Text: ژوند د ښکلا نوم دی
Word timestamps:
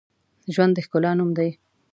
ژوند 0.53 0.73
د 0.75 0.77
ښکلا 0.85 1.11
نوم 1.17 1.29
دی 1.37 1.49